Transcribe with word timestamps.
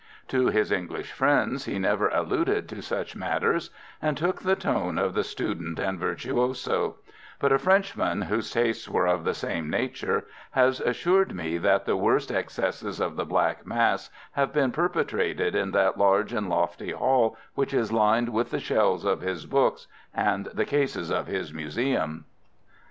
To 0.29 0.47
his 0.47 0.71
English 0.71 1.11
friends 1.11 1.65
he 1.65 1.77
never 1.77 2.07
alluded 2.07 2.67
to 2.69 2.81
such 2.81 3.15
matters, 3.15 3.69
and 4.01 4.17
took 4.17 4.41
the 4.41 4.55
tone 4.55 4.97
of 4.97 5.13
the 5.13 5.23
student 5.23 5.77
and 5.77 5.99
virtuoso; 5.99 6.95
but 7.39 7.51
a 7.51 7.59
Frenchman 7.59 8.23
whose 8.23 8.49
tastes 8.51 8.89
were 8.89 9.05
of 9.07 9.23
the 9.25 9.35
same 9.35 9.69
nature 9.69 10.25
has 10.53 10.79
assured 10.81 11.35
me 11.35 11.59
that 11.59 11.85
the 11.85 11.95
worst 11.95 12.31
excesses 12.31 12.99
of 12.99 13.15
the 13.15 13.25
black 13.25 13.63
mass 13.63 14.09
have 14.31 14.51
been 14.51 14.71
perpetrated 14.71 15.53
in 15.53 15.69
that 15.69 15.99
large 15.99 16.33
and 16.33 16.49
lofty 16.49 16.89
hall, 16.93 17.37
which 17.53 17.71
is 17.71 17.91
lined 17.93 18.29
with 18.29 18.49
the 18.49 18.59
shelves 18.59 19.05
of 19.05 19.21
his 19.21 19.45
books, 19.45 19.85
and 20.15 20.47
the 20.51 20.65
cases 20.65 21.11
of 21.11 21.27
his 21.27 21.53
museum. 21.53 22.25